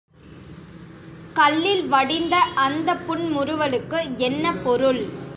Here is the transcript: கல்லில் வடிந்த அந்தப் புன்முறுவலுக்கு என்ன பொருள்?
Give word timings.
கல்லில் 1.35 1.83
வடிந்த 1.87 2.35
அந்தப் 2.57 3.03
புன்முறுவலுக்கு 3.05 3.99
என்ன 4.19 4.55
பொருள்? 4.63 5.03